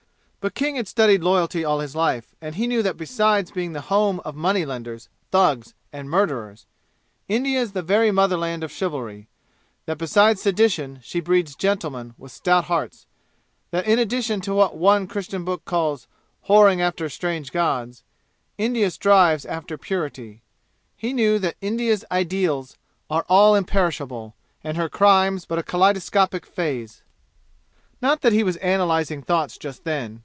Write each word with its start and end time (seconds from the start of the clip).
But 0.41 0.55
King 0.55 0.75
had 0.77 0.87
studied 0.87 1.21
loyalty 1.21 1.63
all 1.63 1.81
his 1.81 1.95
life, 1.95 2.33
and 2.41 2.55
he 2.55 2.65
knew 2.65 2.81
that 2.81 2.97
besides 2.97 3.51
being 3.51 3.73
the 3.73 3.81
home 3.93 4.19
of 4.25 4.35
money 4.35 4.65
lenders, 4.65 5.07
thugs, 5.29 5.75
and 5.93 6.09
murderers, 6.09 6.65
India 7.27 7.61
is 7.61 7.73
the 7.73 7.83
very 7.83 8.09
motherland 8.09 8.63
of 8.63 8.71
chivalry; 8.71 9.27
that 9.85 9.99
besides 9.99 10.41
sedition 10.41 10.97
she 11.03 11.19
breeds 11.19 11.53
gentlemen 11.55 12.15
with 12.17 12.31
stout 12.31 12.63
hearts; 12.63 13.05
that 13.69 13.85
in 13.85 13.99
addition 13.99 14.41
to 14.41 14.55
what 14.55 14.75
one 14.75 15.05
Christian 15.05 15.45
Book 15.45 15.63
calls 15.63 16.07
"whoring 16.49 16.79
after 16.81 17.07
strange 17.07 17.51
gods" 17.51 18.01
India 18.57 18.89
strives 18.89 19.45
after 19.45 19.77
purity. 19.77 20.41
He 20.97 21.13
knew 21.13 21.37
that 21.37 21.53
India's 21.61 22.03
ideals 22.11 22.77
are 23.11 23.25
all 23.29 23.53
imperishable, 23.53 24.35
and 24.63 24.75
her 24.75 24.89
crimes 24.89 25.45
but 25.45 25.59
a 25.59 25.63
kaleidoscopic 25.63 26.47
phase. 26.47 27.03
Not 28.01 28.21
that 28.21 28.33
he 28.33 28.43
was 28.43 28.57
analyzing 28.57 29.21
thoughts 29.21 29.55
just 29.59 29.83
then. 29.83 30.19